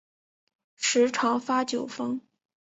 [0.77, 2.21] 时常发酒疯